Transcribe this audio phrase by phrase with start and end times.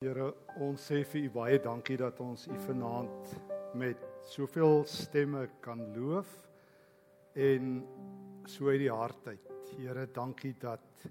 [0.00, 0.30] Here,
[0.64, 3.34] ons sê vir U baie dankie dat ons U vanaand
[3.76, 6.30] met soveel stemme kan loof
[7.36, 7.66] en
[8.48, 9.50] so uit die hart uit.
[9.74, 11.04] Here, dankie dat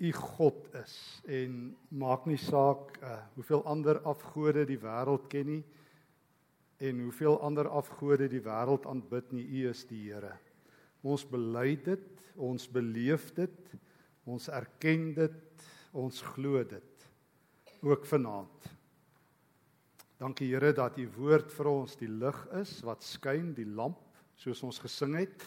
[0.00, 0.94] U God is
[1.28, 1.60] en
[2.00, 5.62] maak nie saak uh, hoeveel ander afgode die wêreld ken nie
[6.80, 10.38] en hoeveel ander afgode die wêreld aanbid nie, U is die Here.
[11.04, 12.08] Ons bely dit,
[12.40, 13.74] ons beleef dit,
[14.24, 16.89] ons erken dit, ons glo dit
[17.80, 18.68] ook vanaand.
[20.20, 24.02] Dankie Here dat u woord vir ons die lig is wat skyn, die lamp,
[24.36, 25.46] soos ons gesing het,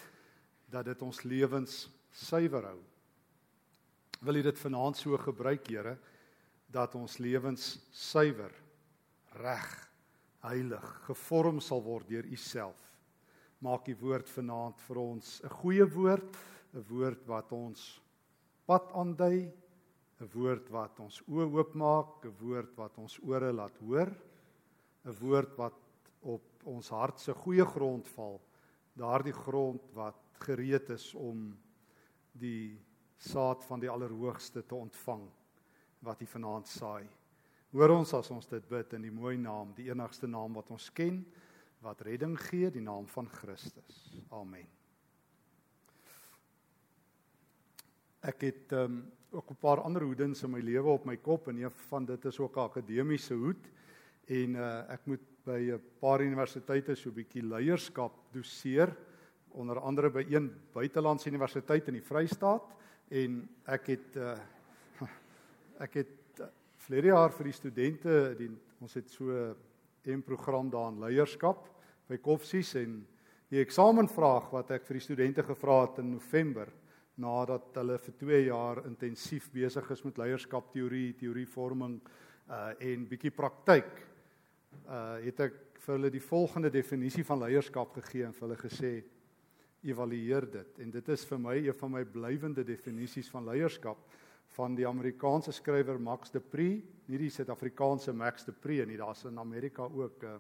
[0.74, 2.80] dat dit ons lewens suiwer hou.
[4.26, 5.98] Wil u dit vanaand so gebruik, Here,
[6.74, 8.54] dat ons lewens suiwer,
[9.38, 9.70] reg,
[10.42, 12.80] heilig, gevorm sal word deur u self.
[13.62, 16.38] Maak u woord vanaand vir ons 'n goeie woord,
[16.74, 18.02] 'n woord wat ons
[18.66, 19.52] pad aandui,
[20.24, 24.10] 'n woord wat ons oë oopmaak, 'n woord wat ons ore laat hoor,
[25.06, 25.80] 'n woord wat
[26.22, 28.40] op ons hart se goeie grond val,
[28.96, 31.58] daardie grond wat gereed is om
[32.32, 32.80] die
[33.18, 35.28] saad van die Allerhoogste te ontvang
[36.04, 37.10] wat hy vanaand saai.
[37.72, 40.90] Hoor ons as ons dit bid in die mooi naam, die enigste naam wat ons
[40.94, 41.26] ken,
[41.82, 44.22] wat redding gee, die naam van Christus.
[44.32, 44.68] Amen.
[48.24, 49.02] Ek het um,
[49.34, 52.26] ook 'n paar ander hoedens in my lewe op my kop en een van dit
[52.26, 53.70] is ook 'n akademiese hoed.
[54.26, 58.96] En uh, ek moet by 'n paar universiteite so 'n bietjie leierskap doseer
[59.52, 62.64] onder andere by een buitelandse universiteit in die Vrystaat.
[63.10, 64.38] En ek het uh,
[65.80, 66.46] ek het uh,
[66.78, 68.50] vlerige jaar vir die studente die
[68.80, 69.56] ons het so
[70.06, 71.70] 'n program daar in leierskap
[72.08, 73.08] by Koffsies en
[73.50, 76.68] die eksamenvraag wat ek vir die studente gevra het in November
[77.16, 82.00] nadat hulle vir 2 jaar intensief besig is met leierskap teorie, teorievorming
[82.50, 83.92] uh en bietjie praktyk.
[84.88, 88.94] Uh het ek vir hulle die volgende definisie van leierskap gegee en vir hulle gesê
[89.84, 90.80] evalueer dit.
[90.80, 94.00] En dit is vir my een van my blywende definisies van leierskap
[94.56, 99.26] van die Amerikaanse skrywer Max de Pree, nie die Suid-Afrikaanse Max de Pree nie, daar's
[99.26, 100.40] in Amerika ook 'n uh,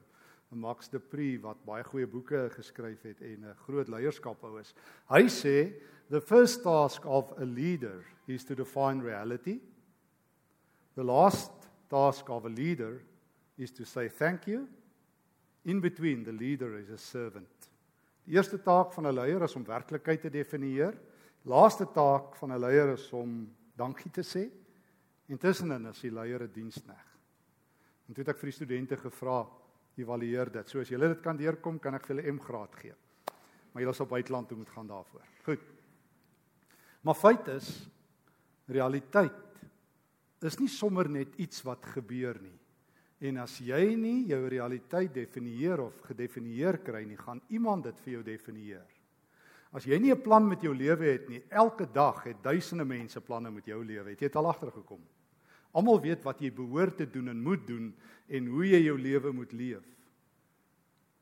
[0.53, 4.75] Max de Pree wat baie goeie boeke geskryf het en 'n groot leierskaphou is.
[5.09, 5.73] Hy sê
[6.09, 9.59] the first task of a leader is to define reality.
[10.96, 11.52] The last
[11.90, 13.02] task of a leader
[13.58, 14.68] is to say thank you.
[15.66, 17.47] In between the leader is a servant.
[18.25, 20.97] Die eerste taak van 'n leier is om werklikheid te definieer.
[21.44, 24.50] Laaste taak van 'n leier is om dankie te sê.
[25.28, 27.18] Intussenin is die leier 'n dienskneg.
[28.08, 29.47] En toe het ek vir die studente gevra,
[29.96, 30.69] evalueer dit.
[30.69, 32.94] So as julle dit kan deurkom, kan ek vir julle M graad gee.
[33.72, 35.22] Maar julle sal buiteland toe moet gaan daarvoor.
[35.46, 35.59] Goed.
[37.03, 37.69] Maar feit is
[38.72, 39.40] realiteit
[40.44, 42.58] is nie sommer net iets wat gebeur nie.
[43.24, 48.13] En as jy nie jou realiteit definieer of gedefinieer kry nie, gaan iemand dit vir
[48.18, 48.90] jou definieer.
[49.74, 53.22] As jy nie 'n plan met jou lewe het nie, elke dag het duisende mense
[53.22, 54.09] planne met jou lewe.
[54.09, 55.02] Het jy dit al agtergekom?
[55.74, 57.94] Almal weet wat jy behoort te doen en moet doen
[58.28, 59.84] en hoe jy jou lewe moet leef.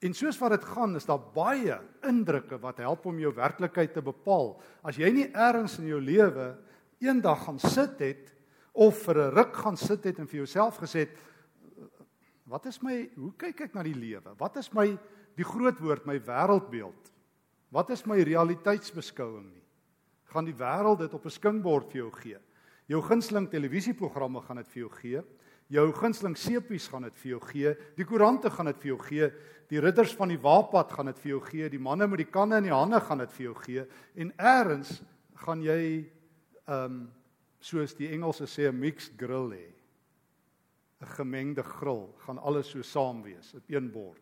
[0.02, 1.78] En soos wat dit gaan, is daar baie
[2.10, 4.56] indrukke wat help om jou werklikheid te bepaal.
[4.82, 6.56] As jy nie eers in jou lewe
[7.02, 8.32] eendag gaan sit het
[8.74, 11.18] of vir 'n ruk gaan sit het en vir jouself gesê het
[12.46, 14.36] wat is my hoe kyk ek na die lewe?
[14.38, 14.98] Wat is my
[15.38, 17.12] die groot woord my wêreldbeeld?
[17.72, 19.64] Wat is my realiteitsbeskouing nie?
[20.34, 22.38] Gaan die wêreld dit op 'n skinkbord vir jou gee?
[22.88, 25.24] Jou gunsteling televisieprogramme gaan dit vir jou gee.
[25.72, 27.72] Jou gunsteling seepies gaan dit vir jou gee.
[27.96, 29.30] Die koerante gaan dit vir jou gee.
[29.72, 31.70] Die ridders van die waapad gaan dit vir jou gee.
[31.72, 33.86] Die manne met die kanne in die hande gaan dit vir jou gee.
[34.20, 34.98] En eers
[35.46, 35.82] gaan jy
[36.68, 37.02] ehm um,
[37.62, 39.70] soos die Engelse sê 'n mixed grill hê.
[41.02, 44.22] 'n Gemengde grill gaan alles so saam wees op een bord.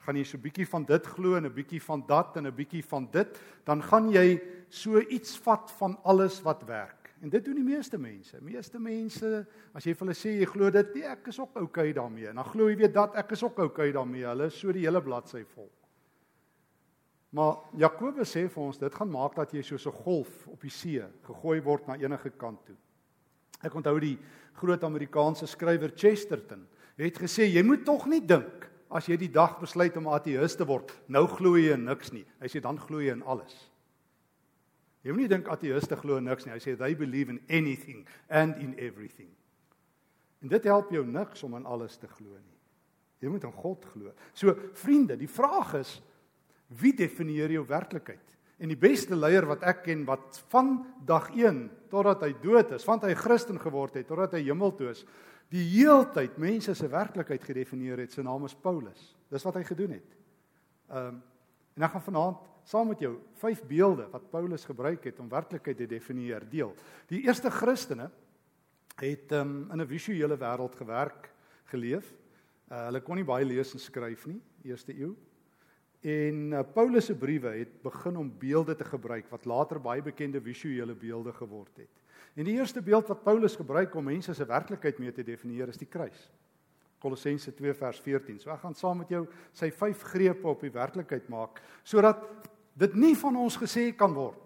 [0.00, 2.54] Gaan jy so 'n bietjie van dit glo en 'n bietjie van dat en 'n
[2.54, 7.01] bietjie van dit, dan gaan jy so iets vat van alles wat werk.
[7.22, 8.38] En dit doen die meeste mense.
[8.42, 9.28] Meeste mense,
[9.72, 12.32] as jy vir hulle sê jy glo dit, nee, ek is ook oukei okay daarmee.
[12.32, 14.26] En dan glo jy weet dat ek is ook oukei okay daarmee.
[14.26, 15.70] Hulle is so die hele bladsy vol.
[17.32, 20.70] Maar Jakobus sê vir ons dit gaan maak dat jy soos 'n golf op die
[20.70, 22.76] see gegooi word na enige kant toe.
[23.62, 24.18] Ek onthou die
[24.54, 26.66] groot Amerikaanse skrywer Chesterton
[26.98, 30.64] het gesê jy moet tog nie dink as jy die dag besluit om ateïs te
[30.64, 32.24] word, nou glo jy in niks nie.
[32.40, 33.71] Hy sê dan glo jy in alles.
[35.02, 36.54] Jy moenie dink ateïste glo niks nie.
[36.54, 39.30] Hy sê they believe in anything and in everything.
[40.42, 42.58] En dit help jou niks om aan alles te glo nie.
[43.22, 44.12] Jy moet in God glo.
[44.34, 45.96] So vriende, die vraag is
[46.80, 48.30] wie definieer jou werklikheid?
[48.62, 50.76] En die beste leier wat ek ken wat van
[51.06, 54.92] dag 1 totdat hy dood is, want hy Christen geword het, totdat hy hemel toe
[54.92, 55.02] is,
[55.52, 58.14] die heeltyd mense se werklikheid gedefinieer het.
[58.14, 59.10] Sy naam is Paulus.
[59.30, 60.16] Dis wat hy gedoen het.
[60.92, 61.20] Ehm um,
[61.72, 65.76] en ek gaan vanaand saam met jou vyf beelde wat Paulus gebruik het om werklikheid
[65.76, 66.74] te definieer deel.
[67.10, 68.10] Die eerste Christene
[69.00, 71.30] het um, in 'n visuele wêreld gewerk,
[71.64, 72.14] geleef.
[72.70, 75.14] Uh, hulle kon nie baie lees en skryf nie, eerste eeu.
[76.02, 80.40] En uh, Paulus se briewe het begin om beelde te gebruik wat later baie bekende
[80.40, 82.02] visuele beelde geword het.
[82.34, 85.78] En die eerste beeld wat Paulus gebruik om mense se werklikheid mee te definieer is
[85.78, 86.30] die kruis.
[86.98, 88.38] Kolossense 2 vers 14.
[88.40, 92.22] So ek gaan saam met jou sy vyf grepe op die werklikheid maak sodat
[92.78, 94.38] dit nie van ons gesê kan word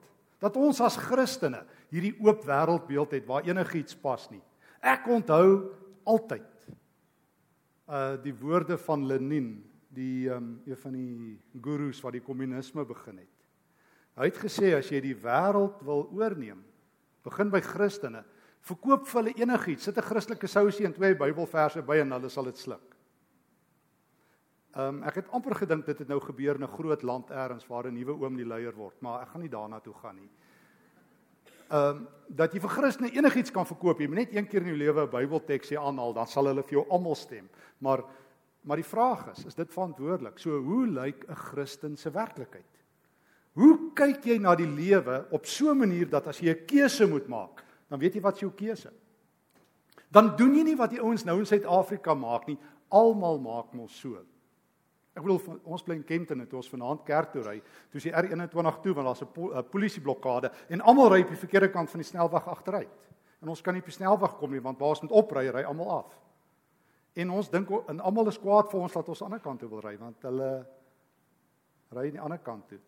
[0.43, 1.62] dat ons as Christene
[1.93, 4.43] hierdie oop wêreldbeeld het waar enigiets pas nie.
[4.82, 5.73] Ek onthou
[6.06, 6.52] altyd
[7.87, 9.62] uh die woorde van Lenin,
[9.94, 13.32] die um een van die gurus wat die kommunisme begin het.
[14.17, 16.64] Hy het gesê as jy die wêreld wil oorneem,
[17.25, 18.25] begin by Christene,
[18.67, 22.44] verkoop vir hulle enigiets, sit 'n Christelike sousie en twee Bybelverse by en hulle sal
[22.44, 22.95] dit sluk.
[24.76, 27.87] Um ek het amper gedink dit het nou gebeur in 'n groot land eers waar
[27.87, 30.31] 'n nuwe oom die leier word, maar ek gaan nie daarna toe gaan nie
[31.70, 34.00] ehm um, dat jy vir Christene enigiets kan verkoop.
[34.02, 36.73] Jy moet net een keer in jou lewe 'n Bybelteksie aanhaal, dan sal hulle vir
[36.78, 37.49] jou almal stem.
[37.78, 38.05] Maar
[38.62, 40.38] maar die vraag is, is dit verantwoordelik?
[40.38, 42.72] So hoe lyk 'n Christen se werklikheid?
[43.52, 47.06] Hoe kyk jy na die lewe op so 'n manier dat as jy 'n keuse
[47.06, 48.93] moet maak, dan weet jy wat jou keuse.
[50.11, 52.58] Dan doen jy nie wat die ouens nou in Suid-Afrika maak nie.
[52.88, 54.19] Almal maak mos so.
[55.17, 57.57] Ek bedoel ons bly in Kenton en toe ons vanaand kerk toe ry,
[57.89, 61.45] toe is die R21 toe want daar's 'n po polisieblokade en almal ry op die
[61.45, 62.93] verkeerde kant van die snelweg agteruit.
[63.41, 65.63] En ons kan nie op die snelweg kom nie want waar ons moet opry, ry
[65.63, 66.21] almal af.
[67.15, 69.61] En ons dink en almal is kwaad vir ons dat ons aan die ander kant
[69.61, 70.67] toe wil ry want hulle
[71.93, 72.81] ry aan die ander kant toe.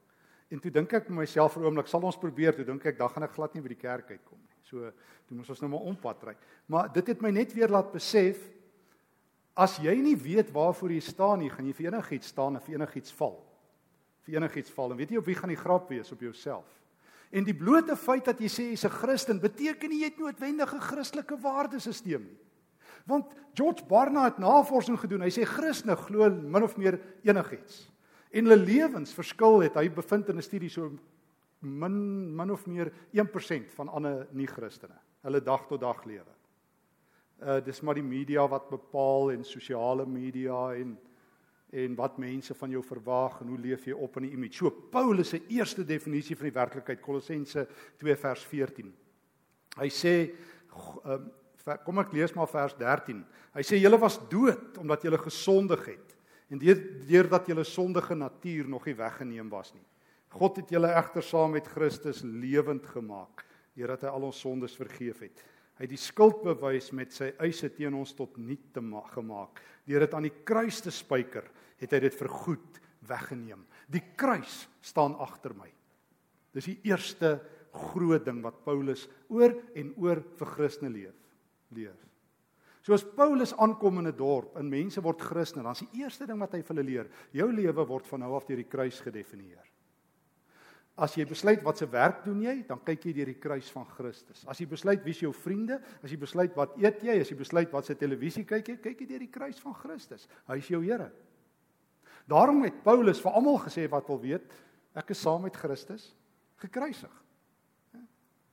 [0.48, 3.08] En toe dink ek myself vir 'n oomblik, sal ons probeer, toe dink ek dan
[3.08, 4.56] gaan ek glad nie by die kerk uitkom nie.
[4.62, 4.92] So,
[5.26, 6.36] toe moet ons nou maar ompad ry.
[6.66, 8.50] Maar dit het my net weer laat besef
[9.58, 12.76] As jy nie weet waarvoor jy staan nie, gaan jy vir enigiets staan en vir
[12.76, 13.40] enigiets val.
[14.22, 16.68] Vir enigiets val en weet jy op wie gaan die grap wees op jouself.
[17.34, 20.78] En die blote feit dat jy sê jy's 'n Christen beteken nie jy het noodwendige
[20.80, 22.38] Christelike waardesisteem nie.
[23.06, 25.22] Want George Barna het navorsing gedoen.
[25.22, 27.90] Hy sê Christene glo min of meer enigiets.
[28.30, 30.92] En hulle lewens verskil het hy bevind in 'n studie so
[31.60, 34.94] min min of meer 1% van ander nie-Christene.
[35.22, 36.37] Hulle dag tot dag lewe
[37.38, 40.96] uh dis maar die media wat bepaal en sosiale media en
[41.70, 44.56] en wat mense van jou verwag en hoe leef jy op in die image.
[44.56, 47.66] So Paulus se eerste definisie van die werklikheid Kolossense
[48.00, 48.94] 2 vers 14.
[49.76, 50.14] Hy sê
[51.04, 51.26] um,
[51.84, 53.20] kom ek lees maar vers 13.
[53.52, 56.16] Hy sê julle was dood omdat julle gesondig het
[56.48, 59.84] en deurdat julle sondige natuur nog nie weggeneem was nie.
[60.32, 63.44] God het julle egter saam met Christus lewend gemaak
[63.76, 65.44] deurdat hy al ons sondes vergeef het.
[65.78, 69.60] Hy het die skuldbewys met sy eise teen ons tot niet te gemaak.
[69.86, 71.46] Deur dit aan die kruis te spyker,
[71.78, 73.62] het hy dit vir goed weggeneem.
[73.86, 75.70] Die kruis staan agter my.
[76.52, 77.38] Dis die eerste
[77.70, 81.14] groot ding wat Paulus oor en oor vir Christene leef.
[81.70, 81.94] Leer.
[82.82, 86.26] So as Paulus aankom in 'n dorp en mense word Christen, dan is die eerste
[86.26, 89.00] ding wat hy vir hulle leer, jou lewe word van nou af deur die kruis
[89.00, 89.66] gedefinieer.
[90.98, 93.84] As jy besluit wat se werk doen jy, dan kyk jy deur die kruis van
[93.94, 94.42] Christus.
[94.50, 97.36] As jy besluit wie is jou vriende, as jy besluit wat eet jy, as jy
[97.38, 100.26] besluit wat se televisie kyk jy, kyk jy deur die kruis van Christus.
[100.50, 101.12] Hy is jou Here.
[102.28, 104.50] Daarom het Paulus vir almal gesê wat wil weet,
[104.98, 106.10] ek is saam met Christus
[106.60, 107.14] gekruisig.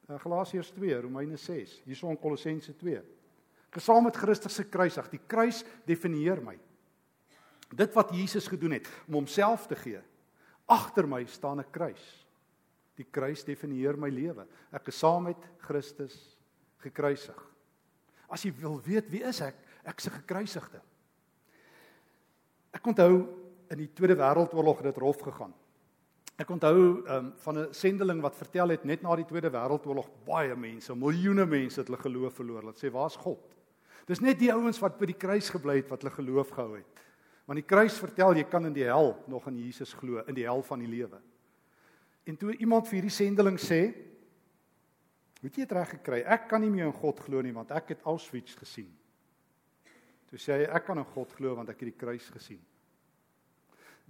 [0.06, 3.02] Ja, Galasiërs 2, Romeine 6, hierso in Kolossense 2.
[3.72, 5.10] Ek is saam met Christus gekruisig.
[5.12, 6.54] Die kruis definieer my.
[7.76, 10.00] Dit wat Jesus gedoen het om homself te gee.
[10.70, 12.25] Agter my staan 'n kruis.
[12.96, 14.46] Die kruis definieer my lewe.
[14.72, 16.16] Ek is saam met Christus
[16.84, 17.42] gekruisig.
[18.32, 19.56] As jy wil weet wie is ek?
[19.86, 20.82] Ek is 'n gekruisigde.
[22.74, 23.28] Ek onthou
[23.72, 25.54] in die Tweede Wêreldoorlog het dit rof gegaan.
[26.38, 30.56] Ek onthou um, van 'n sendeling wat vertel het net na die Tweede Wêreldoorlog baie
[30.56, 32.62] mense, miljoene mense het hulle geloof verloor.
[32.62, 33.56] Hulle sê waar's God?
[34.06, 36.86] Dis net die ouens wat by die kruis gebly het wat hulle geloof gehou het.
[37.46, 40.46] Want die kruis vertel jy kan in die hel nog in Jesus glo, in die
[40.46, 41.22] hel van die lewe.
[42.26, 43.94] En toe iemand vir hierdie sendeling sê,
[45.42, 46.24] "Moet jy dit reg gekry?
[46.26, 48.92] Ek kan nie meer in God glo nie want ek het Auschwitz gesien."
[50.28, 52.62] Toe sê hy, "Ek kan in God glo want ek het die kruis gesien."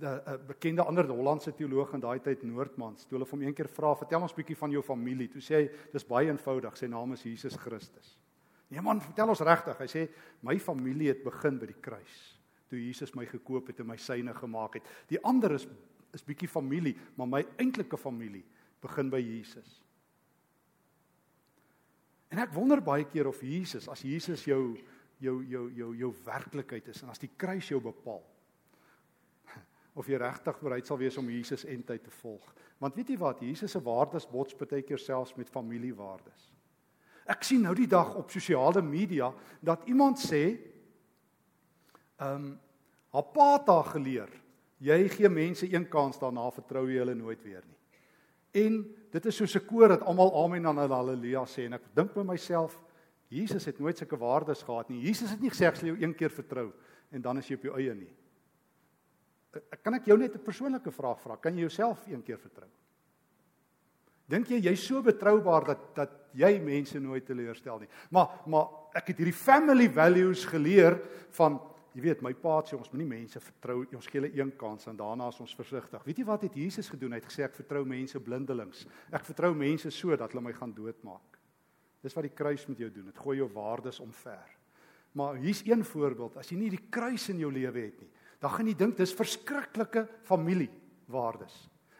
[0.02, 4.22] 'n bekende ander Hollandse teoloog in daai tyd Noordmans, toe hulle hom eendag vra, "Vertel
[4.22, 6.78] ons bietjie van jou familie." Toe sê hy, "Dis baie eenvoudig.
[6.78, 8.18] Sy naam is Jesus Christus."
[8.70, 9.78] Nee man, vertel ons regtig.
[9.78, 10.10] Hy sê,
[10.42, 14.34] "My familie het begin by die kruis." Toe Jesus my gekoop het en my syne
[14.34, 14.84] gemaak het.
[15.08, 15.68] Die ander is
[16.16, 18.44] is bietjie familie, maar my eintlike familie
[18.84, 19.82] begin by Jesus.
[22.34, 24.76] En ek wonder baie keer of Jesus, as Jesus jou
[25.24, 28.20] jou jou jou jou werklikheid is en as die kruis jou bepaal
[30.00, 32.50] of jy regtig bereid sal wees om Jesus en tyd te volg.
[32.84, 36.50] Want weet jy wat, Jesus se waardes bots baie keer selfs met familiewaardes.
[37.32, 39.32] Ek sien nou die dag op sosiale media
[39.64, 40.44] dat iemand sê
[42.20, 42.54] ehm um,
[43.16, 44.32] haar pa het haar geleer,
[44.86, 47.78] jy gee mense een kans daarna vertrou jy hulle nooit weer nie.
[48.66, 52.14] En dit is soos 'n koor dat almal amen en haleluja sê en ek dink
[52.14, 52.82] by myself
[53.30, 55.02] Jesus het nooit sulke waardes gehad nie.
[55.02, 56.72] Jesus het nie gesê ek sal jou een keer vertrou
[57.12, 58.14] en dan is jy op jou eie nie.
[59.84, 61.36] Kan ek jou net 'n persoonlike vraag vra?
[61.38, 62.70] Kan jy jouself een keer vertrou?
[64.28, 67.90] Dink jy jy's so betroubaar dat dat jy mense nooit teleurstel nie?
[68.10, 71.00] Maar maar ek het hierdie family values geleer
[71.32, 71.60] van
[71.96, 74.98] jy weet my pa sê ons moenie mense vertrou ons gee hulle een kans en
[75.00, 76.04] daarna is ons versigtig.
[76.04, 77.16] Weet jy wat het Jesus gedoen?
[77.16, 78.84] Hy het gesê ek vertrou mense blindelings.
[79.16, 81.40] Ek vertrou mense so dat hulle my gaan doodmaak.
[82.04, 83.08] Dis wat die kruis met jou doen.
[83.10, 84.52] Dit gooi jou waardes omver.
[85.16, 86.36] Maar hier's een voorbeeld.
[86.38, 88.12] As jy nie die kruis in jou lewe het nie,
[88.44, 91.56] dan gaan jy dink dis verskriklike familiewaardes.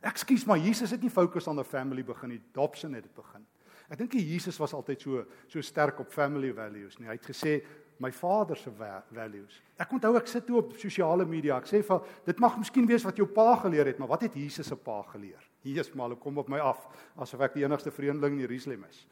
[0.06, 2.42] Ekskuus, maar Jesus het nie fokus aan 'n family begin nie.
[2.54, 3.46] Dobson het dit begin.
[3.90, 7.08] Ek dink Jesus was altyd so so sterk op family values nie.
[7.10, 7.60] Hy het gesê
[8.00, 9.62] my vader se values.
[9.80, 11.60] Ek onthou ek sit toe op sosiale media.
[11.62, 14.36] Ek sê vir dit mag miskien wees wat jou pa geleer het, maar wat het
[14.36, 15.44] Jesus se pa geleer?
[15.66, 16.84] Is maar kom op my af
[17.18, 19.06] asof ek die enigste vreemdeling in Jerusalem is.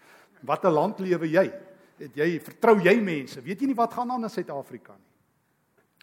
[0.44, 1.48] Watter land lewe jy?
[1.98, 3.42] Het jy vertrou jy mense?
[3.42, 5.10] Weet jy nie wat gaan aan in Suid-Afrika nie?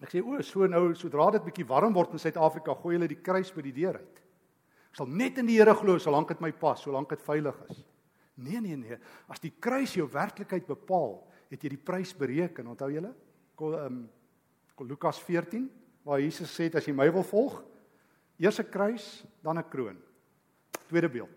[0.01, 3.21] Ek sê o, so nou sodra dit bietjie warm word in Suid-Afrika, gooi hulle die
[3.21, 4.21] kruis by die deur uit.
[4.91, 7.83] Ek sal net in die Here glo solank dit my pas, solank dit veilig is.
[8.41, 8.99] Nee, nee, nee.
[9.29, 11.19] As die kruis jou werklikheid bepaal,
[11.51, 12.71] het jy die prys bereken.
[12.73, 13.13] Onthou julle?
[13.61, 14.09] Ehm um,
[14.81, 15.67] Lukas 14
[16.09, 17.59] waar Jesus sê as jy my wil volg,
[18.41, 19.99] eers 'n kruis, dan 'n kroon.
[20.89, 21.37] Tweede beeld.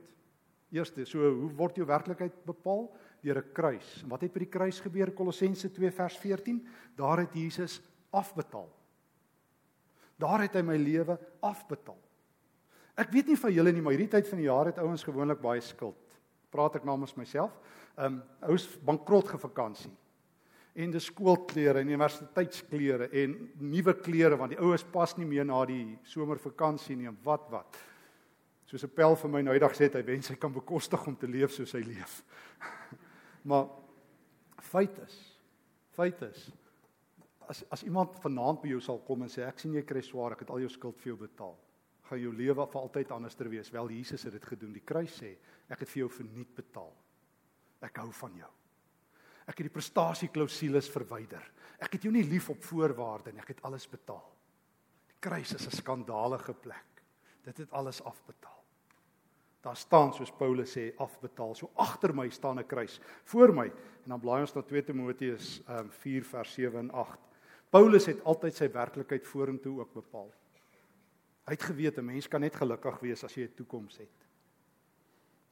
[0.71, 2.89] Eerste, so hoe word jou werklikheid bepaal?
[3.21, 4.01] Deur 'n kruis.
[4.03, 5.11] En wat het by die kruis gebeur?
[5.11, 6.67] Kolossense 2 vers 14.
[6.95, 8.69] Daar het Jesus afbetaal.
[10.17, 11.99] Daar het hy my lewe afbetaal.
[12.95, 15.41] Ek weet nie van julle nie, maar hierdie tyd van die jaar het ouens gewoonlik
[15.41, 15.97] baie skuld.
[16.53, 17.55] Praat ek namens myself.
[17.97, 19.91] Ehm um, ouens bankrot gevakansie.
[20.73, 25.59] En dis skoolklere en universiteitsklere en nuwe klere want die oues pas nie meer na
[25.69, 27.77] die somervakansie nie en wat wat.
[28.65, 31.27] Soos 'n pel vir my nou eendag sê hy wens hy kan bekostig om te
[31.27, 32.23] leef soos hy leef.
[33.49, 33.69] maar
[34.59, 35.37] feit is,
[35.91, 36.51] feit is
[37.47, 40.35] as as iemand vanaand by jou sal kom en sê ek sien jy kry swaar,
[40.35, 41.55] ek het al jou skuld vir jou betaal.
[42.09, 43.71] Gaan jou lewe vir altyd anderster wees.
[43.71, 44.73] Wel Jesus het dit gedoen.
[44.75, 45.35] Die kruis sê
[45.69, 46.93] ek het vir jou verniet betaal.
[47.81, 48.51] Ek hou van jou.
[49.43, 51.43] Ek het die prestasieklausules verwyder.
[51.83, 53.41] Ek het jou nie lief op voorwaarde nie.
[53.43, 54.29] Ek het alles betaal.
[55.11, 57.03] Die kruis is 'n skandalige plek.
[57.43, 58.63] Dit het alles afbetaal.
[59.61, 61.55] Daar staan soos Paulus sê afbetaal.
[61.55, 63.65] So agter my staan 'n kruis, voor my.
[64.03, 67.19] En dan blaai ons na 2 Timoteus um, 4 vers 7 en 8.
[67.69, 70.33] Paulus het altyd sy werklikheid vorentoe ook bepaal.
[71.47, 74.27] Hy het geweet 'n mens kan net gelukkig wees as jy 'n toekoms het.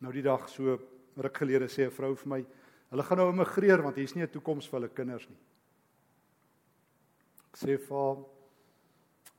[0.01, 0.77] Nou die dag so
[1.21, 2.45] ruk gelede sê 'n vrou vir my,
[2.89, 5.37] hulle gaan nou immigreer want hier's nie 'n toekoms vir hulle kinders nie.
[7.51, 8.25] Ek sê vir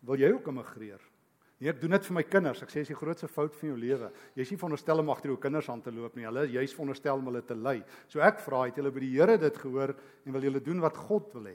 [0.02, 1.00] wil jy ook immigreer?
[1.62, 2.62] Nee, ek doen dit vir my kinders.
[2.62, 4.10] Ek sê dis die grootste fout van jou lewe.
[4.34, 6.24] Jy is nie veronderstel om agter jou kinders aan te loop nie.
[6.26, 7.84] Hulle jy's veronderstel om hulle te lei.
[8.08, 9.94] So ek vra, het julle by die Here dit gehoor
[10.26, 11.54] en wil julle doen wat God wil hê?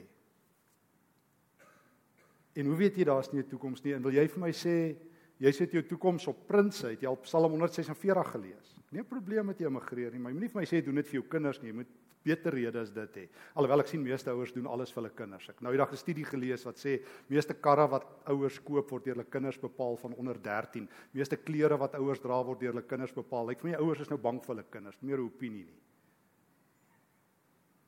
[2.55, 3.93] En hoe weet jy daar's nie 'n toekoms nie?
[3.93, 4.95] En wil jy vir my sê
[5.39, 8.75] jy sit jou toekoms op Prinse, het jy al Psalm 146 gelees?
[8.91, 11.07] Nie 'n probleem met jy immigreer nie, maar jy moenie vir my sê doen dit
[11.07, 11.69] vir jou kinders nie.
[11.69, 11.93] Jy moet
[12.27, 13.25] beter redes dit hê.
[13.55, 15.49] Alhoewel ek sien meeste ouers doen alles vir hulle kinders.
[15.49, 19.15] Ek nou eendag 'n studie gelees wat sê meeste karre wat ouers koop word deur
[19.15, 20.89] hulle kinders bepaal van onder 13.
[21.13, 23.47] Meeste klere wat ouers dra word deur hulle kinders bepaal.
[23.47, 25.79] Lyk vir my ouers is nou bang vir hulle kinders, meer 'n opinie nie.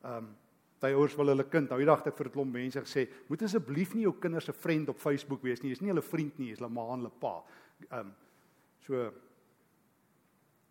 [0.03, 0.35] Ehm um,
[0.79, 1.69] Daai ouers wil hulle kind.
[1.69, 4.53] Nou eendag het ek vir 'n klomp mense gesê, moet asseblief nie jou kinders se
[4.53, 5.71] vriend op Facebook wees nie.
[5.71, 7.43] Jy's nie hulle vriend nie, jy's hulle ma en hulle pa.
[7.91, 8.13] Ehm um,
[8.79, 9.11] so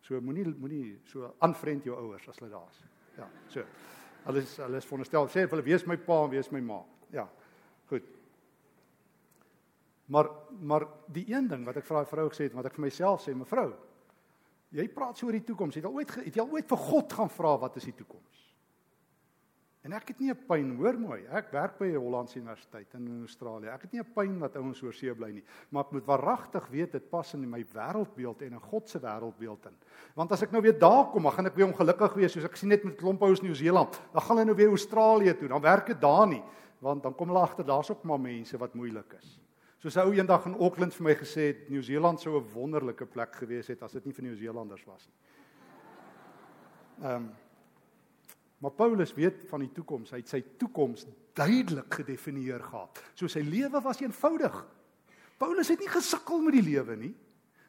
[0.01, 2.83] so moenie moenie so aanvriend jou ouers as hulle daar is.
[3.19, 3.65] Ja, so.
[4.25, 6.83] Hulle is hulle is veronderstel sê hulle wees my pa en wees my ma.
[7.13, 7.29] Ja.
[7.89, 8.05] Goed.
[10.07, 12.87] Maar maar die een ding wat ek vir daai vrou gesê het, wat ek vir
[12.87, 13.73] myself sê, mevrou,
[14.71, 15.77] jy praat so oor die toekoms.
[15.77, 17.97] Het jy al ooit het jy al ooit vir God gaan vra wat is die
[18.01, 18.48] toekoms?
[19.89, 21.25] En ek het nie 'n pyn, hoor mooi.
[21.33, 23.69] Ek werk by 'n Hollandse universiteit in Australië.
[23.69, 26.69] Ek het nie 'n pyn wat ouens oor see bly nie, maar ek moet waaragtig
[26.69, 29.77] weet dit pas in my wêreldbeeld en in God se wêreldbeeld in.
[30.15, 32.57] Want as ek nou weer daar kom, dan gaan ek weer ongelukkig wees soos ek
[32.57, 34.01] sien net met klomp ouens in Nieu-Seeland.
[34.13, 35.49] Dan gaan hulle nou weer Australië toe.
[35.49, 36.43] Dan werk dit daar nie,
[36.81, 39.41] want dan kom hulle agter daar's ook maar mense wat moeilik is.
[39.79, 43.35] Soos 'n ou eendag in Auckland vir my gesê het, Nieu-Seeland sou 'n wonderlike plek
[43.35, 45.15] gewees het as dit nie vir Nieu-Seelanders was nie.
[47.09, 47.33] Ehm um,
[48.59, 50.11] Maar Paulus weet van die toekoms.
[50.11, 51.07] Hy het sy toekoms
[51.39, 52.99] duidelik gedefinieer gehad.
[53.15, 54.57] So sy lewe was eenvoudig.
[55.39, 57.13] Paulus het nie gesukkel met die lewe nie.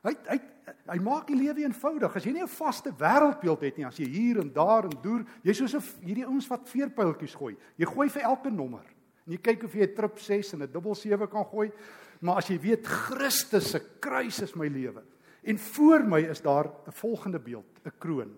[0.05, 0.39] Hy hy
[0.89, 2.15] hy maak die lewe eenvoudig.
[2.15, 5.25] As jy nie 'n vaste wêreldbeeld het nie, as jy hier en daar en deur,
[5.43, 7.57] jy's soos 'n hierdie ouens wat veerpyltjies gooi.
[7.77, 8.85] Jy gooi vir elke nommer.
[9.25, 11.71] En jy kyk of jy 'n trip 6 en 'n dubbel 7 kan gooi.
[12.21, 15.03] Maar as jy weet Christus se kruis is my lewe
[15.43, 18.35] en voor my is daar 'n volgende beeld, 'n kroon.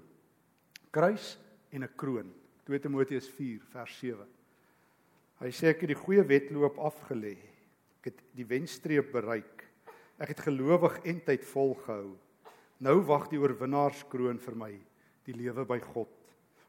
[0.89, 1.39] Kruis
[1.69, 2.40] en 'n kroon.
[2.67, 4.27] 2 Timoteus 4 vers 7.
[5.41, 7.35] Hy sê ek het die goeie wedloop afgelê.
[8.01, 9.65] Ek het die wenstreep bereik.
[10.21, 12.13] Ek het gelowig en tyd volgehou.
[12.81, 14.71] Nou wag die oorwinnaarskroon vir my,
[15.25, 16.09] die lewe by God.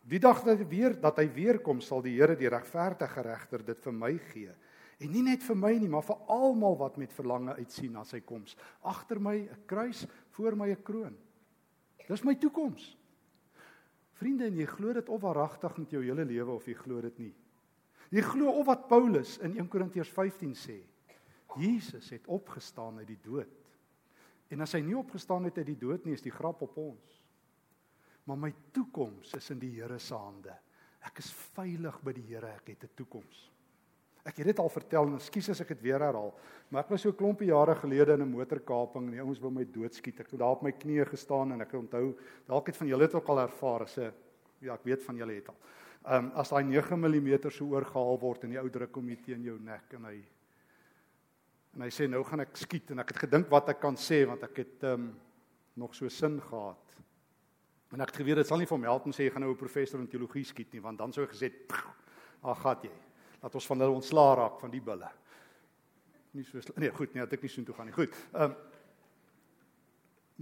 [0.02, 3.22] Op die dag dat hy weer dat hy weer kom, sal die Here die regverdige
[3.24, 4.54] regter dit vir my gee.
[5.02, 8.20] En nie net vir my nie, maar vir almal wat met verlange uitsien na sy
[8.24, 8.56] koms.
[8.82, 11.16] Agter my 'n kruis, voor my 'n kroon.
[12.08, 12.96] Dis my toekoms.
[14.22, 17.18] Vriende, en jy glo dit of waaragtig met jou hele lewe of jy glo dit
[17.24, 17.32] nie.
[18.12, 20.78] Jy glo of wat Paulus in 1 Korintiërs 15 sê.
[21.58, 23.58] Jesus het opgestaan uit die dood.
[24.52, 27.18] En as hy nie opgestaan het uit die dood nie, is die grap op ons.
[28.28, 30.54] Maar my toekoms is in die Here se hande.
[31.02, 33.51] Ek is veilig by die Here, ek het 'n toekoms.
[34.22, 36.30] Ek het dit al vertel en ekskuus as ek dit weer herhaal,
[36.70, 39.50] maar ek was so 'n klompie jare gelede in 'n motorkaping en die ouens wou
[39.50, 40.20] my doodskiet.
[40.20, 42.14] Ek het daar op my knieë gestaan en ek onthou,
[42.46, 44.12] dalk het van julle dit ook al ervaar as 'n
[44.60, 45.56] ja, ek weet van julle het al.
[46.04, 49.42] Ehm um, as daai 9 mm so oorgehaal word en die ou druk hom teen
[49.42, 50.24] jou nek en hy
[51.74, 54.26] en hy sê nou gaan ek skiet en ek het gedink wat ek kan sê
[54.26, 55.14] want ek het ehm um,
[55.74, 56.96] nog so sin gehad.
[57.92, 59.52] En ek het geweet dit sal nie vir my help om sê jy gaan nou
[59.52, 61.52] 'n professor in teologie skiet nie want dan sou hy gesê
[62.42, 62.90] ag gat jy
[63.42, 65.08] dat ons van hulle ontslaa raak van die bulle.
[66.32, 67.98] Nie so nee, goed, nee, dat ek nie soontoe gaan nie.
[67.98, 68.14] Goed.
[68.32, 68.60] Ehm um,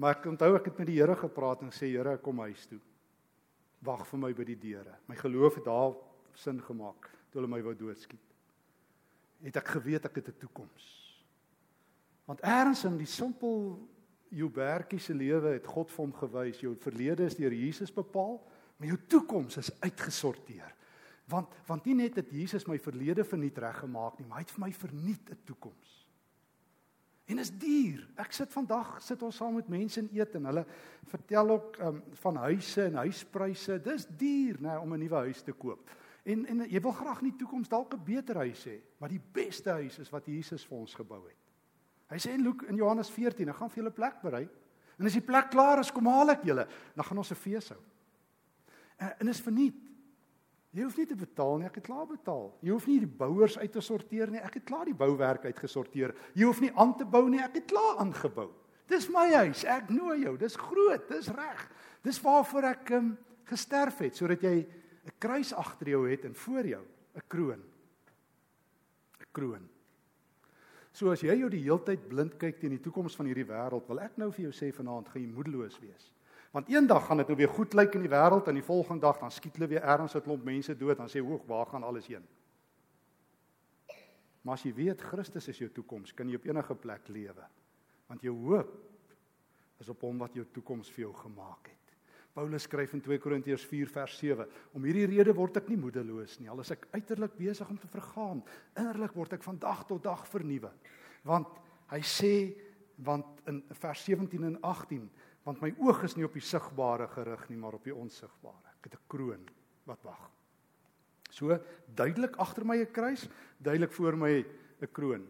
[0.00, 2.78] Maar ek onthou ek het met die Here gepraat en sê Here, kom huis toe.
[3.85, 4.95] Wag vir my by die deure.
[5.09, 5.97] My geloof het daar
[6.38, 8.23] sin gemaak toe hulle my wou doodskiet.
[9.45, 10.87] Het ek geweet ek het 'n toekoms.
[12.25, 13.78] Want eers in die simpel
[14.30, 18.41] Joubertjie se lewe het God vir hom gewys, jou verlede is deur Jesus bepaal,
[18.76, 20.75] maar jou toekoms is uitgesorteer.
[21.30, 24.64] Want want nie net het Jesus my verlede verniet reggemaak nie, maar hy het vir
[24.66, 25.97] my verniet 'n toekoms.
[27.30, 28.08] En is duur.
[28.19, 30.64] Ek sit vandag sit ons saam met mense en eet en hulle
[31.12, 33.76] vertel ook um, van huise en huispryse.
[33.82, 35.90] Dis duur, nê, om 'n nuwe huis te koop.
[36.25, 39.23] En en jy wil graag in die toekoms dalk 'n beter huis hê, maar die
[39.32, 41.36] beste huis is wat Jesus vir ons gebou het.
[42.10, 44.49] Hy sê in Luke in Johannes 14, ek gaan vir julle plek berei.
[44.99, 46.66] En as die plek klaar is, kom haal ek julle.
[46.95, 47.78] Dan gaan ons 'n fees hou.
[48.99, 49.89] En, en is verniet.
[50.71, 52.45] Jy hoef nie te betaal nie, ek het klaar betaal.
[52.63, 56.15] Jy hoef nie die bouers uit te sorteer nie, ek het klaar die bouwerk uitgesorteer.
[56.39, 58.47] Jy hoef nie aan te bou nie, ek het klaar aangebou.
[58.91, 60.37] Dis my huis, ek nooi jou.
[60.39, 61.65] Dis groot, dis reg.
[62.06, 63.11] Dis waarvoor ek um,
[63.50, 64.63] gesterf het sodat jy
[65.06, 66.85] 'n kruis agter jou het en voor jou
[67.17, 67.63] 'n kroon.
[69.21, 69.69] 'n Kroon.
[70.93, 74.00] So as jy jou die heeltyd blind kyk teen die toekoms van hierdie wêreld, wil
[74.00, 76.13] ek nou vir jou sê vanaand gaan jy moedeloos wees.
[76.50, 79.21] Want eendag gaan dit nou weer goed lyk in die wêreld en die volgende dag
[79.21, 82.06] dan skiet hulle weer ergens 'n klomp mense dood en sê hoog waar gaan alles
[82.06, 82.26] heen?
[84.43, 87.45] Maar as jy weet Christus is jou toekoms, kan jy op enige plek lewe.
[88.06, 88.73] Want jou hoop
[89.78, 91.76] is op hom wat jou toekoms vir jou gemaak het.
[92.32, 96.39] Paulus skryf in 2 Korintiërs 4 vers 7: Om hierdie rede word ek nie moedeloos
[96.41, 98.43] nie, al is ek uiterlik besig om te vergaan,
[98.78, 100.71] innerlik word ek van dag tot dag vernuwe.
[101.26, 101.58] Want
[101.91, 102.34] hy sê
[103.04, 105.10] want in vers 17 en 18
[105.44, 108.74] want my oog is nie op die sigbare gerig nie, maar op die onsigbare.
[108.78, 109.48] Ek het 'n kroon
[109.84, 110.30] wat wag.
[111.30, 111.58] So
[111.94, 114.44] duidelik agter my 'n kruis, duidelik voor my
[114.82, 115.26] 'n kroon.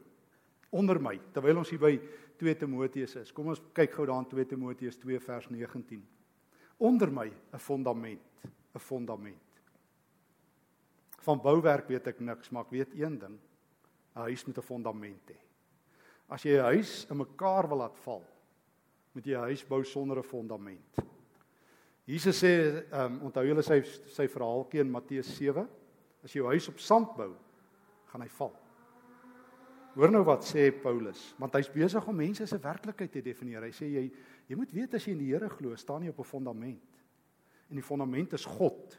[0.70, 2.00] Onder my, terwyl ons hier by
[2.38, 3.32] 2 Timoteus is.
[3.32, 6.06] Kom ons kyk gou daarin 2 Timoteus 2 vers 19.
[6.78, 8.20] Onder my 'n fondament,
[8.74, 9.42] 'n fondament.
[11.18, 13.38] Van bouwerk weet ek niks, maar ek weet een ding.
[14.16, 15.38] 'n Huis met 'n fondament hê.
[16.28, 18.24] As jy 'n huis in mekaar wil laat val,
[19.14, 20.98] moet jy 'n huis bou sonder 'n fondament.
[22.06, 25.68] Jesus sê, ehm um, onthou julle sy sy verhaaltjie in Matteus 7,
[26.24, 27.34] as jy jou huis op sand bou,
[28.06, 28.56] gaan hy val.
[29.94, 33.62] Hoor nou wat sê Paulus, want hy's besig om mense se werklikheid te definieer.
[33.62, 34.04] Hy sê jy
[34.50, 37.00] jy moet weet as jy in die Here glo, staan jy op 'n fondament.
[37.70, 38.98] En die fondament is God.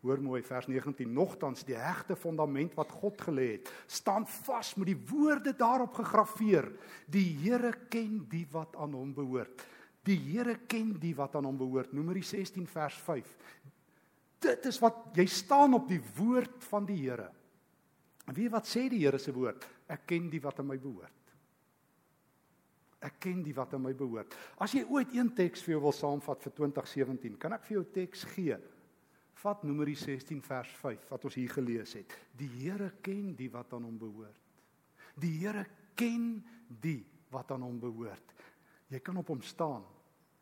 [0.00, 4.88] Hoor mooi vers 19 nogtans die hegte fondament wat God gelê het staan vas met
[4.88, 6.70] die woorde daarop gegraveer.
[7.04, 9.66] Die Here ken die wat aan hom behoort.
[10.08, 11.92] Die Here ken die wat aan hom behoort.
[11.92, 13.36] Numeri 16 vers 5
[14.40, 17.28] dit is wat jy staan op die woord van die Here.
[18.24, 19.66] En weet wat sê die Here se woord?
[19.90, 21.16] Ek ken die wat aan my behoort.
[23.04, 24.32] Ek ken die wat aan my behoort.
[24.60, 27.86] As jy ooit een teks vir jou wil saamvat vir 2017 kan ek vir jou
[28.00, 28.56] teks gee
[29.40, 32.12] Vat Numeri 16 vers 5 wat ons hier gelees het.
[32.36, 34.36] Die Here ken die wat aan hom behoort.
[35.20, 35.64] Die Here
[35.96, 36.42] ken
[36.82, 37.00] die
[37.32, 38.36] wat aan hom behoort.
[38.92, 39.82] Jy kan op hom staan.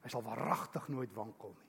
[0.03, 1.67] Hy sal waaragtig nooit wankel nie.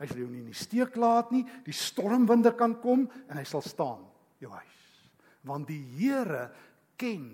[0.00, 1.44] Hy sal jou nie in die steek laat nie.
[1.66, 4.06] Die stormwinde kan kom en hy sal staan
[4.42, 4.82] jou huis.
[5.44, 6.46] Want die Here
[6.96, 7.28] ken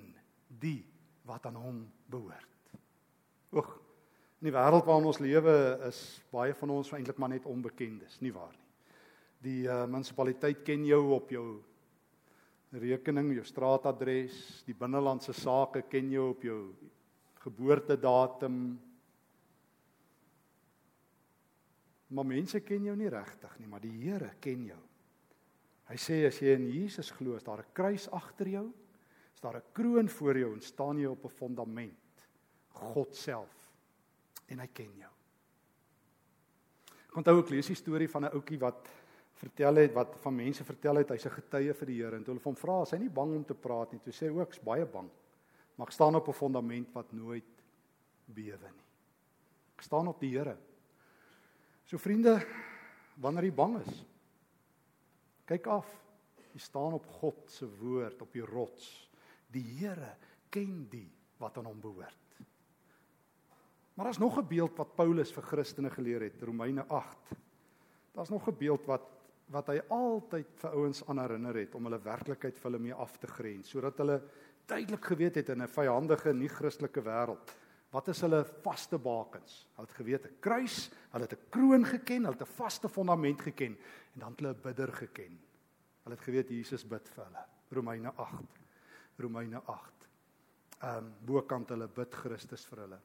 [0.49, 0.81] die
[1.29, 2.73] wat aan hom behoort.
[3.55, 3.77] Oeg.
[4.39, 5.55] In die wêreld waarin ons lewe
[5.89, 5.99] is
[6.31, 8.55] baie van ons eintlik maar net onbekendes, nie waar?
[9.45, 11.47] Die uh, munisipaliteit ken jou op jou
[12.73, 16.61] rekening, jou straatadres, die binnelandse sake ken jou op jou
[17.45, 18.59] geboortedatum.
[22.09, 24.81] Maar mense ken jou nie regtig nie, maar die Here ken jou.
[25.89, 28.73] Hy sê as jy in Jesus glo, is daar 'n kruis agter jou,
[29.35, 32.29] is daar 'n kroon voor jou en staan jy op 'n fondament,
[32.69, 33.55] God self.
[34.49, 35.13] En hy ken jou.
[37.09, 38.89] Ek onthou ek lees die storie van 'n ouetjie wat
[39.39, 42.35] vertel het wat van mense vertel het hy's 'n getuie vir die Here en toe
[42.35, 44.01] hulle hom vra, is hy nie bang om te praat nie.
[44.01, 45.09] Toe sê hy ook, ek's baie bang.
[45.77, 47.45] Maar ek staan op 'n fondament wat nooit
[48.27, 48.87] bewe nie.
[49.77, 50.57] Ek staan op die Here.
[51.85, 52.45] So vriende,
[53.17, 54.05] wanneer jy bang is,
[55.47, 55.87] kyk af.
[56.53, 59.09] Jy staan op God se woord, op die rots.
[59.51, 60.17] Die Here
[60.51, 62.15] ken die wat aan hom behoort.
[63.95, 67.19] Maar daar's nog 'n beeld wat Paulus vir Christene geleer het, Romeine 8.
[68.13, 69.18] Daar's nog 'n beeld wat
[69.51, 73.17] wat hy altyd vir ouens aan herinner het om hulle werklikheid vir hulle mee af
[73.19, 74.21] te grens, sodat hulle
[74.67, 77.57] duidelik geweet het in 'n vyhandige nie-Christelike wêreld
[77.91, 79.63] Wat is hulle vaste bakens?
[79.77, 83.41] Hulle het geweet 'n kruis, hulle het 'n kroon geken, hulle het 'n vaste fondament
[83.41, 83.79] geken
[84.15, 85.41] en dan het hulle 'n bidder geken.
[86.03, 87.45] Hulle het geweet Jesus bid vir hulle.
[87.71, 88.45] Romeine 8.
[89.17, 90.09] Romeine 8.
[90.81, 93.01] Ehm um, bokant hulle bid Christus vir hulle.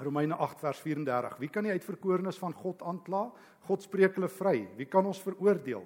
[0.00, 1.38] Romeine 8 vers 34.
[1.38, 3.26] Wie kan die uitverkorenes van God aankla?
[3.68, 4.62] God spreek hulle vry.
[4.78, 5.84] Wie kan ons veroordeel?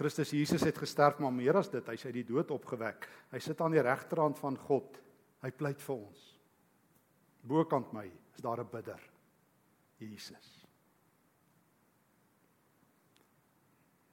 [0.00, 3.08] Christus Jesus het gesterf, maar meer as dit, hy is uit die dood opgewek.
[3.32, 5.00] Hy sit aan die regterhand van God.
[5.44, 6.26] Hy pleit vir ons.
[7.42, 9.00] Bokant my is daar 'n bidder.
[9.98, 10.60] Jesus.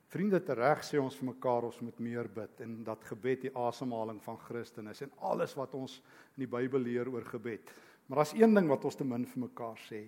[0.07, 4.21] Vriende tereg sê ons vir mekaar ons moet meer bid en dat gebed die asemhaling
[4.23, 5.97] van Christus en alles wat ons
[6.37, 7.73] in die Bybel leer oor gebed.
[8.07, 10.05] Maar daar's een ding wat ons te min vir mekaar sê.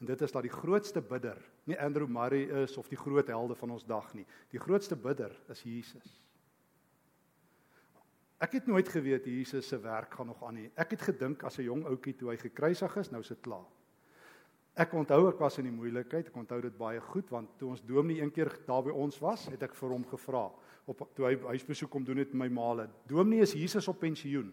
[0.00, 3.54] En dit is dat die grootste bidder nie Andrew Murray is of die groot helde
[3.54, 4.26] van ons dag nie.
[4.50, 6.18] Die grootste bidder is Jesus.
[8.42, 10.70] Ek het nooit geweet Jesus se werk gaan nog aan nie.
[10.74, 13.68] Ek het gedink as 'n jong ouetjie toe hy gekruisig is, nou is dit klaar.
[14.74, 16.26] Ek onthou ek was in die moeilikheid.
[16.26, 19.46] Ek onthou dit baie goed want toe ons dominee een keer daar by ons was,
[19.46, 20.50] het ek vir hom gevra
[20.86, 22.88] op toe hy huisbesoek kom doen het met my maale.
[23.06, 24.52] Dominee is Jesus op pensioen.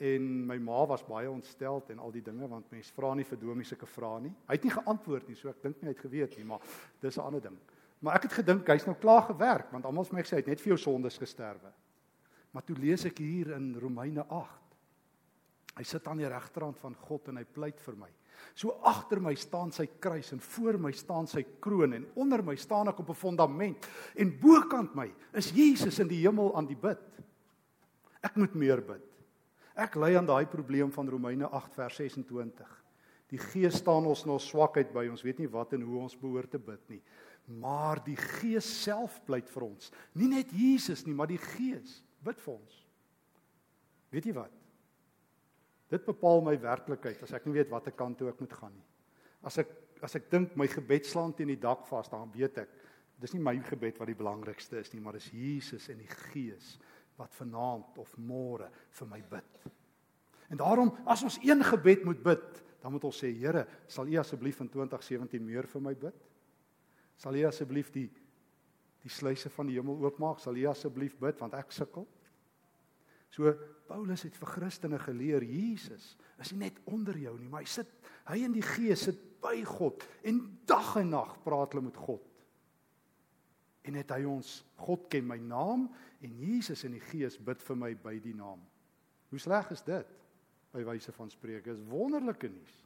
[0.00, 3.38] En my ma was baie ontsteld en al die dinge want mense vra nie vir
[3.40, 4.32] dominee sulke vrae nie.
[4.48, 6.64] Hy het nie geantwoord nie, so ek dink nie hy het geweet nie, maar
[7.02, 7.58] dis 'n ander ding.
[8.00, 10.46] Maar ek het gedink hy's nou klaar gewerk want almal het my gesê hy het
[10.46, 11.72] net vir jou sondes gesterwe.
[12.52, 14.76] Maar toe lees ek hier in Romeine 8.
[15.76, 18.08] Hy sit aan die regterhand van God en hy pleit vir my.
[18.56, 22.56] So agter my staan sy kruis en voor my staan sy kroon en onder my
[22.56, 23.86] staan ek op 'n fondament
[24.16, 26.98] en bokant my is Jesus in die hemel aan die bid.
[28.22, 29.09] Ek moet meer bid.
[29.80, 32.76] Ek ly aan daai probleem van Romeine 8 vers 26.
[33.30, 35.06] Die Gees staan ons na swakheid by.
[35.08, 37.00] Ons weet nie wat en hoe ons behoort te bid nie.
[37.62, 39.92] Maar die Gees self pleit vir ons.
[40.18, 42.00] Nie net Jesus nie, maar die Gees.
[42.26, 42.80] Bid vir ons.
[44.10, 44.52] Weet jy wat?
[45.90, 48.86] Dit bepaal my werklikheid as ek nie weet watter kant toe ek moet gaan nie.
[49.46, 52.70] As ek as ek dink my gebed slaan teen die dak vas, dan weet ek
[53.20, 56.78] dis nie my gebed wat die belangrikste is nie, maar dis Jesus en die Gees
[57.20, 59.68] wat vanaand of môre vir my bid.
[60.50, 64.16] En daarom as ons een gebed moet bid, dan moet ons sê Here, sal U
[64.18, 66.16] asseblief in 2017 meer vir my bid?
[67.20, 68.08] Sal U asseblief die
[69.00, 72.06] die sluise van die hemel oopmaak, sal jy asseblief bid want ek sukkel.
[73.32, 73.52] So
[73.88, 77.90] Paulus het vir Christene geleer Jesus is nie net onder jou nie, maar hy sit
[78.28, 82.24] hy in die gees sit by God en dag en nag praat hulle met God.
[83.82, 85.88] En het hy ons God ken my naam
[86.20, 88.60] en Jesus in die gees bid vir my by die naam.
[89.30, 90.06] Hoe sleg is dit?
[90.72, 92.76] By wyse van spreuke is wonderlike nuus.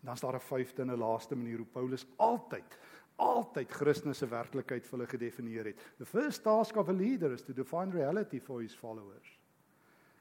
[0.00, 2.78] En dan is daar 'n vyfde en 'n laaste manier hoe Paulus altyd
[3.20, 5.82] altyd Christus se werklikheid vir hulle gedefinieer het.
[5.98, 9.38] The first task of a leader is to define reality for his followers.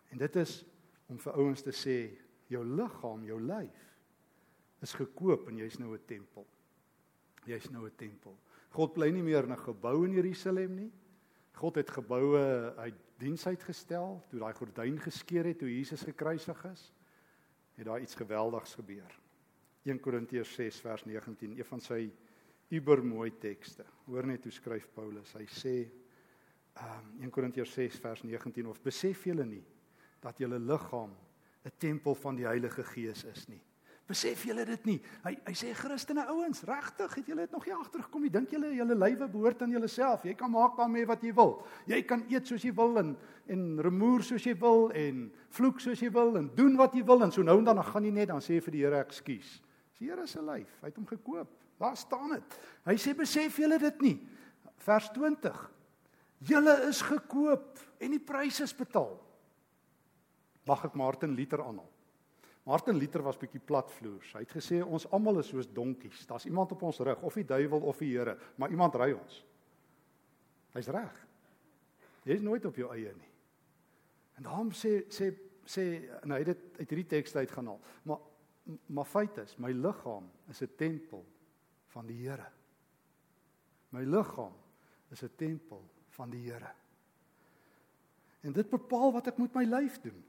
[0.09, 0.65] En dit is
[1.07, 1.97] om vir ouens te sê
[2.51, 3.85] jou liggaam, jou lyf
[4.83, 6.47] is gekoop en jy's nou 'n tempel.
[7.45, 8.37] Jy's nou 'n tempel.
[8.75, 10.91] God bly nie meer in 'n gebou in Jerusalem nie.
[11.53, 16.93] God het geboue uit diens uitgestel toe daai gordyn geskeur het toe Jesus gekruisig is.
[17.75, 19.19] Het daar iets geweldigs gebeur.
[19.83, 22.11] 1 Korintiërs 6 vers 19, een van sy
[22.69, 23.85] ubermooi tekste.
[24.05, 25.33] Hoor net hoe skryf Paulus.
[25.33, 25.75] Hy sê
[26.79, 29.65] um 1 Korintiërs 6 vers 19 of besef julle nie
[30.21, 31.15] dat julle liggaam
[31.65, 33.61] 'n tempel van die Heilige Gees is nie.
[34.09, 34.95] Besef julle dit nie?
[35.21, 38.31] Hy hy sê Christene ouens, regtig, het julle dit nog nie agtergekom nie?
[38.33, 40.23] Dink julle julle lywe behoort aan julleself?
[40.25, 41.59] Jy kan maak daarmee wat jy wil.
[41.89, 43.13] Jy kan eet soos jy wil en
[43.49, 45.21] en remoer soos jy wil en
[45.57, 48.05] vloek soos jy wil en doen wat jy wil en so nou en dan gaan
[48.05, 49.53] jy net dan sê vir die Here ekskuus.
[49.61, 50.73] Dis die Here se lyf.
[50.81, 51.53] Hy het hom gekoop.
[51.81, 52.57] Daar staan dit.
[52.85, 54.15] Hy sê besef julle dit nie?
[54.85, 55.61] Vers 20.
[56.49, 59.17] Julle is gekoop en die prys is betaal.
[60.69, 61.88] Mag ek Martin Luther aanhaal?
[62.69, 64.35] Martin Luther was bietjie platvloers.
[64.37, 66.21] Hy het gesê ons almal is soos donkies.
[66.29, 69.39] Daar's iemand op ons rug, of die duiwel of die Here, maar iemand ry ons.
[70.75, 71.15] Hy's reg.
[72.29, 73.31] Jy is nooit op jou eie nie.
[74.37, 75.31] En daarom sê sê
[75.69, 75.85] sê
[76.21, 77.81] en hy het dit uit hierdie teks uit gaan haal.
[78.03, 78.27] Maar
[78.93, 81.25] maar feit is, my liggaam is 'n tempel
[81.89, 82.45] van die Here.
[83.89, 84.53] My liggaam
[85.09, 86.69] is 'n tempel van die Here.
[88.41, 90.23] En dit bepaal wat ek met my lyf doen.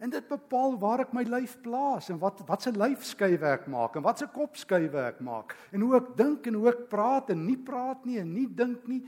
[0.00, 4.04] En dit bepaal waar ek my lyf plaas en wat wat se lyfskywerk maak en
[4.06, 8.06] wat se kopskywerk maak en hoe ek dink en hoe ek praat en nie praat
[8.08, 9.02] nie en nie dink nie.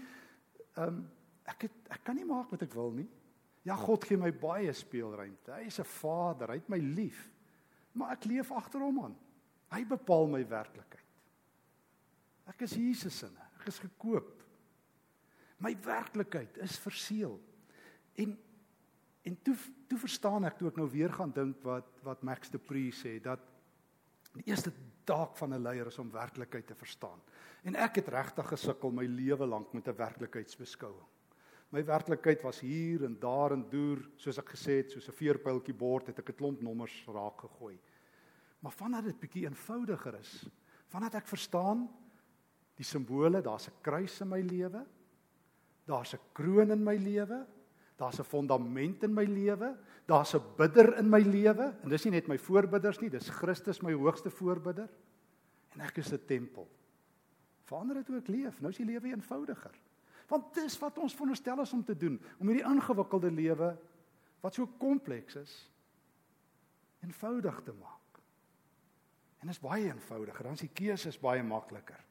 [0.76, 1.02] Ehm um,
[1.48, 3.09] ek het, ek kan nie maak wat ek wil nie.
[3.66, 5.55] Ja God gee my baie speelruimte.
[5.57, 7.31] Hy is 'n Vader, hy het my lief.
[7.92, 9.16] Maar ek leef agter hom aan.
[9.72, 11.09] Hy bepaal my werklikheid.
[12.48, 13.26] Ek is Jesus se.
[13.61, 14.42] Ek is gekoop.
[15.62, 17.38] My werklikheid is verseël.
[18.18, 18.38] En
[19.22, 19.56] En toe
[19.87, 23.18] toe verstaan ek toe ek nou weer gaan dink wat wat Max de Pre sê
[23.22, 23.40] dat
[24.32, 24.72] die eerste
[25.04, 27.20] taak van 'n leier is om werklikheid te verstaan.
[27.62, 31.06] En ek het regtig gesukkel my lewe lank met 'n werklikheidsbeskouing.
[31.72, 35.74] My werklikheid was hier en daar en deur, soos ek gesê het, soos 'n veerpyltjie
[35.74, 37.78] bord het ek 'n klomp nommers raak gegooi.
[38.61, 40.48] Maar vandat dit bietjie eenvoudiger is,
[40.88, 41.88] vandat ek verstaan
[42.76, 44.87] die simbole, daar's 'n kruis in my lewe,
[45.87, 47.46] daar's 'n kroon in my lewe,
[47.96, 49.76] Daar's 'n fondament in my lewe.
[50.07, 51.74] Daar's 'n bidder in my lewe.
[51.83, 54.88] En dis nie net my voorbidders nie, dis Christus my hoogste voorbidder.
[55.74, 56.68] En ek is 'n tempel.
[57.64, 58.61] Verander dit hoe ek leef.
[58.61, 59.81] Nou is die lewe eenvoudiger.
[60.28, 63.78] Want dis wat ons veronderstel is om te doen, om hierdie ingewikkelde lewe
[64.40, 65.70] wat so kompleks is
[67.02, 68.20] eenvoudig te maak.
[69.40, 70.44] En dit is baie eenvoudiger.
[70.44, 72.05] Dan is die keuses baie makliker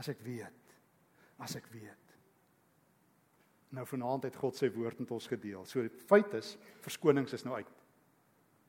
[0.00, 0.76] as ek weet.
[1.38, 2.09] As ek weet.
[3.70, 5.64] Nou vanaand het God sy woord met ons gedeel.
[5.64, 7.74] So feit is, verskonings is nou uit.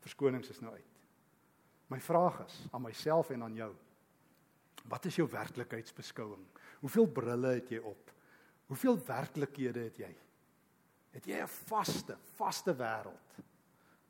[0.02, 1.00] Verskonings is nou uit.
[1.92, 3.72] My vraag is aan myself en aan jou.
[4.90, 6.44] Wat is jou werklikheidsbeskouing?
[6.82, 8.14] Hoeveel brille het jy op?
[8.72, 10.12] Hoeveel werklikhede het jy?
[11.12, 13.42] Het jy 'n vaste, vaste wêreld?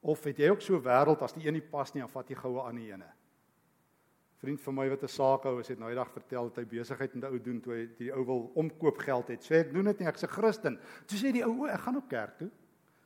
[0.02, 2.30] Of het jy ook so 'n wêreld as die een nie pas nie, dan vat
[2.30, 3.10] jy goue aan die ene?
[4.42, 7.24] Vriend van my wat 'n saak hou, het nou eendag vertel dat hy besigheid met
[7.24, 9.44] 'n ou doen toe hy die ou wil omkoop geld het.
[9.44, 10.80] Sê ek doen dit nie, ek's 'n Christen.
[11.06, 12.52] Toe sê die ou, ek gaan op kerk toe.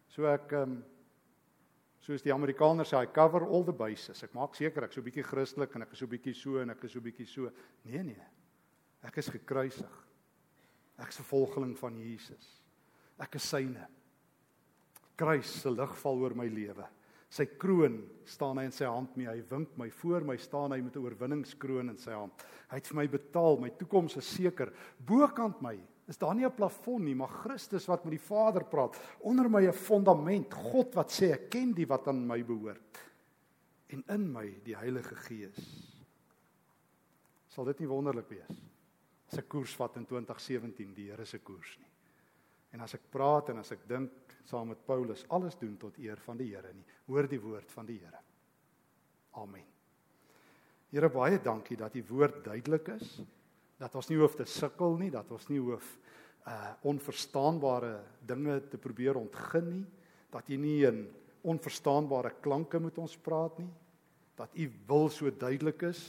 [0.07, 0.83] So ek ehm um,
[1.99, 4.23] soos die Amerikaners sê, I cover all the bases.
[4.23, 6.57] Ek maak seker ek's so 'n bietjie Christelik en ek is so 'n bietjie so
[6.59, 7.51] en ek is so 'n bietjie so.
[7.83, 8.25] Nee nee.
[9.03, 10.05] Ek is gekruisig.
[10.99, 12.63] Ek's 'n volgeling van Jesus.
[13.19, 13.87] Ek is syne.
[15.17, 16.87] Kruis se lig val oor my lewe.
[17.35, 19.27] Sy kroon staan hy in sy hand mee.
[19.27, 22.45] Hy wink my voor my staan hy met 'n oorwinningskroon in sy hand.
[22.69, 23.59] Hy het vir my betaal.
[23.59, 24.71] My toekoms is seker.
[25.05, 25.75] Bokant my
[26.07, 28.95] is daar nie 'n plafon nie, maar Christus wat met die Vader praat.
[29.19, 30.53] Onder my 'n fondament.
[30.53, 32.99] God wat sê ek ken die wat aan my behoort.
[33.89, 35.93] En in my die Heilige Gees.
[37.47, 38.61] Sal dit nie wonderlik wees?
[39.31, 41.94] As ek koers vat in 2017, die Here se koers nie.
[42.75, 46.19] En as ek praat en as ek dink saam met Paulus alles doen tot eer
[46.25, 46.83] van die Here nie.
[47.07, 48.19] Hoor die woord van die Here.
[49.39, 49.63] Amen.
[50.91, 53.21] Here baie dankie dat u woord duidelik is.
[53.79, 55.95] Dat ons nie hoef te sukkel nie, dat ons nie hoef
[56.45, 57.95] uh onverstaanbare
[58.27, 59.85] dinge te probeer ontgin nie,
[60.29, 60.99] dat u nie in
[61.47, 63.71] onverstaanbare klanke met ons praat nie,
[64.37, 66.03] dat u wil so duidelik is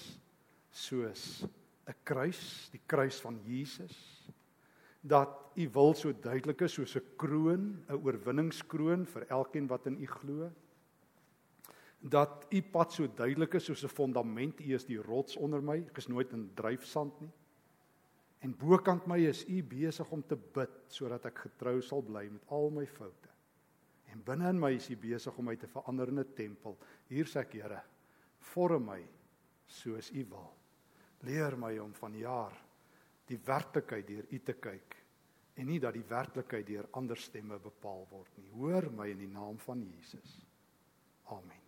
[0.70, 1.46] soos
[1.86, 4.15] 'n kruis, die kruis van Jesus
[5.06, 10.02] dat u wil so duidelik is soos 'n kroon, 'n oorwinningskroon vir elkeen wat in
[10.02, 10.50] u glo.
[12.00, 15.78] Dat u pad so duidelik is soos 'n fondament, u is die rots onder my,
[15.78, 17.32] ek is nooit in dryfsand nie.
[18.40, 22.42] En bokant my is u besig om te bid sodat ek getrou sal bly met
[22.46, 23.28] al my foute.
[24.12, 26.78] En binne in my is u besig om my te verander in 'n tempel.
[27.08, 27.82] Hier sê ek, Here,
[28.38, 29.08] vorm my
[29.66, 30.52] soos u wil.
[31.22, 32.66] Leer my om van jaar
[33.26, 34.95] die werklikheid deur u te kyk
[35.56, 38.50] en nie dat die werklikheid deur ander stemme bepaal word nie.
[38.56, 40.36] Hoor my in die naam van Jesus.
[41.32, 41.65] Amen.